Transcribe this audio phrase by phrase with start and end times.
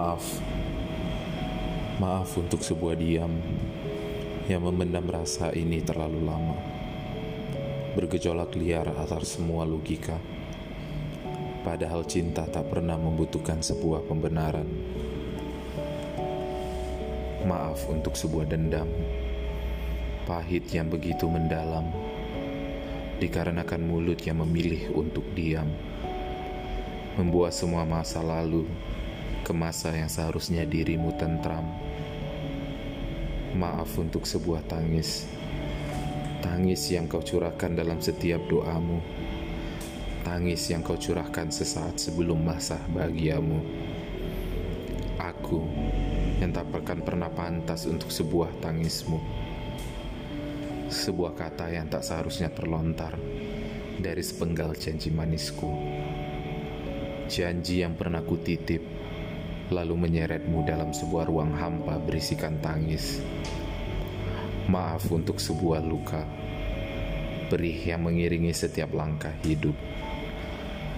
[0.00, 0.40] Maaf.
[2.00, 3.36] Maaf untuk sebuah diam
[4.48, 6.56] yang memendam rasa ini terlalu lama.
[7.92, 10.16] Bergejolak liar atas semua logika.
[11.60, 14.64] Padahal cinta tak pernah membutuhkan sebuah pembenaran.
[17.44, 18.88] Maaf untuk sebuah dendam.
[20.24, 21.84] Pahit yang begitu mendalam.
[23.20, 25.68] Dikarenakan mulut yang memilih untuk diam.
[27.20, 28.64] Membuat semua masa lalu
[29.50, 31.66] ke masa yang seharusnya dirimu tentram.
[33.58, 35.26] Maaf untuk sebuah tangis,
[36.38, 39.02] tangis yang kau curahkan dalam setiap doamu,
[40.22, 43.58] tangis yang kau curahkan sesaat sebelum masa bahagiamu.
[45.18, 45.66] Aku
[46.38, 49.18] yang tak akan pernah pantas untuk sebuah tangismu,
[50.94, 53.18] sebuah kata yang tak seharusnya terlontar
[53.98, 55.74] dari sepenggal janji manisku,
[57.26, 59.00] janji yang pernah kutitip
[59.70, 63.22] lalu menyeretmu dalam sebuah ruang hampa berisikan tangis.
[64.66, 66.26] Maaf untuk sebuah luka,
[67.50, 69.74] perih yang mengiringi setiap langkah hidup,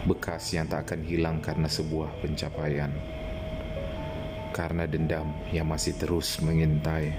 [0.09, 2.93] bekas yang tak akan hilang karena sebuah pencapaian,
[4.57, 7.13] karena dendam yang masih terus mengintai.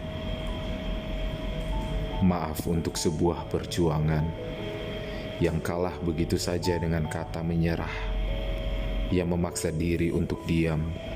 [2.26, 4.26] Maaf untuk sebuah perjuangan
[5.42, 7.94] yang kalah begitu saja dengan kata menyerah,
[9.10, 11.13] yang memaksa diri untuk diam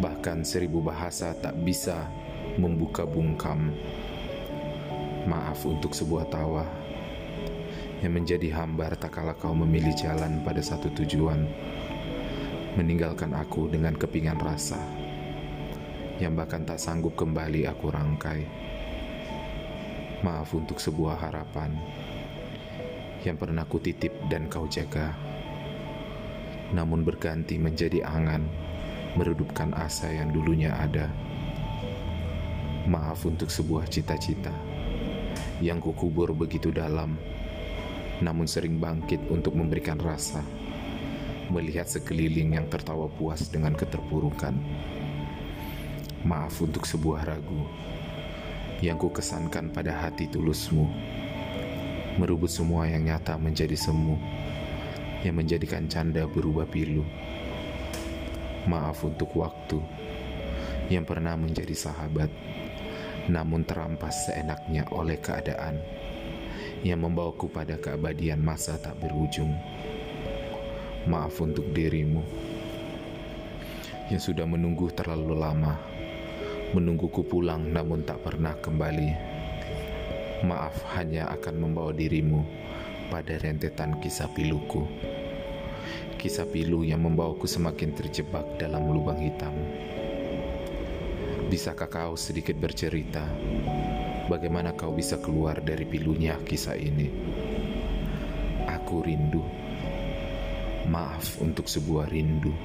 [0.00, 2.08] bahkan seribu bahasa tak bisa
[2.56, 3.74] membuka bungkam.
[5.28, 6.64] Maaf untuk sebuah tawa
[8.00, 11.46] yang menjadi hambar tak kala kau memilih jalan pada satu tujuan,
[12.74, 14.80] meninggalkan aku dengan kepingan rasa
[16.18, 18.46] yang bahkan tak sanggup kembali aku rangkai.
[20.22, 21.74] Maaf untuk sebuah harapan
[23.26, 25.14] yang pernah kutitip dan kau jaga,
[26.74, 28.71] namun berganti menjadi angan
[29.16, 31.08] meredupkan asa yang dulunya ada.
[32.88, 34.50] Maaf untuk sebuah cita-cita
[35.62, 37.14] yang kukubur begitu dalam,
[38.18, 40.42] namun sering bangkit untuk memberikan rasa,
[41.52, 44.54] melihat sekeliling yang tertawa puas dengan keterpurukan.
[46.22, 47.66] Maaf untuk sebuah ragu
[48.82, 50.90] yang kukesankan pada hati tulusmu,
[52.18, 54.18] merubut semua yang nyata menjadi semu,
[55.22, 57.06] yang menjadikan canda berubah pilu.
[58.62, 59.82] Maaf untuk waktu
[60.86, 62.30] yang pernah menjadi sahabat,
[63.26, 65.82] namun terampas seenaknya oleh keadaan
[66.86, 69.50] yang membawaku pada keabadian masa tak berujung.
[71.10, 72.22] Maaf untuk dirimu
[74.14, 75.74] yang sudah menunggu terlalu lama,
[76.70, 79.10] menungguku pulang namun tak pernah kembali.
[80.46, 82.46] Maaf hanya akan membawa dirimu
[83.10, 84.86] pada rentetan kisah piluku
[86.16, 89.54] kisah pilu yang membawaku semakin terjebak dalam lubang hitam.
[91.52, 93.28] Bisakah kau sedikit bercerita
[94.30, 97.12] bagaimana kau bisa keluar dari pilunya kisah ini?
[98.64, 99.44] Aku rindu.
[100.88, 102.56] Maaf untuk sebuah rindu.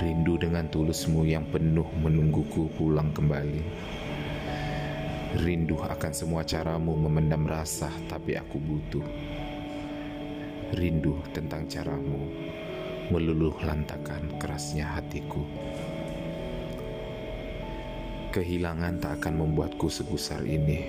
[0.00, 3.62] Rindu dengan tulusmu yang penuh menungguku pulang kembali.
[5.44, 9.04] Rindu akan semua caramu memendam rasa, tapi aku butuh
[10.72, 12.32] rindu tentang caramu
[13.12, 15.44] meluluh lantakan kerasnya hatiku.
[18.32, 20.88] Kehilangan tak akan membuatku segusar ini.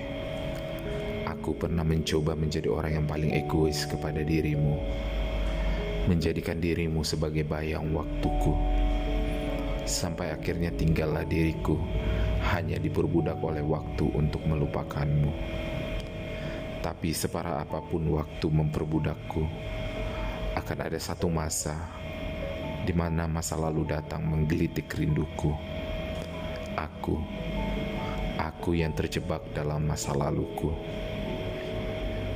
[1.28, 4.80] Aku pernah mencoba menjadi orang yang paling egois kepada dirimu,
[6.08, 8.56] menjadikan dirimu sebagai bayang waktuku,
[9.84, 11.76] sampai akhirnya tinggallah diriku
[12.56, 15.32] hanya diperbudak oleh waktu untuk melupakanmu.
[16.84, 19.40] Tapi separah apa pun waktu memperbudakku,
[20.52, 21.72] akan ada satu masa
[22.84, 25.48] di mana masa lalu datang menggelitik rinduku.
[26.76, 27.24] Aku,
[28.36, 30.76] aku yang terjebak dalam masa laluku.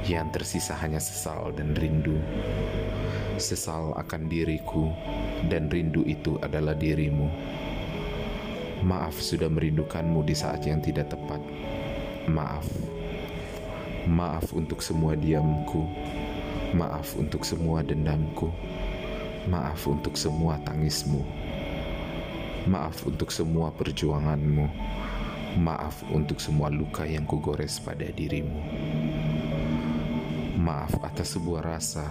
[0.08, 2.16] Yang tersisa hanya sesal dan rindu.
[3.36, 4.88] Sesal akan diriku
[5.52, 7.28] dan rindu itu adalah dirimu.
[8.80, 11.44] Maaf sudah merindukanmu di saat yang tidak tepat.
[12.32, 12.64] Maaf.
[14.08, 15.84] Maaf untuk semua diamku
[16.76, 18.52] Maaf untuk semua dendamku.
[19.48, 21.24] Maaf untuk semua tangismu.
[22.68, 24.68] Maaf untuk semua perjuanganmu.
[25.64, 28.60] Maaf untuk semua luka yang kugores pada dirimu.
[30.60, 32.04] Maaf atas sebuah rasa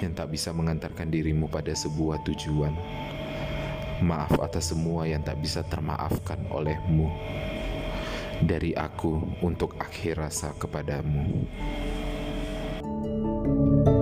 [0.00, 2.72] yang tak bisa mengantarkan dirimu pada sebuah tujuan.
[4.00, 7.12] Maaf atas semua yang tak bisa termaafkan olehmu
[8.42, 11.48] dari aku untuk akhir rasa kepadamu.
[13.46, 13.95] thank you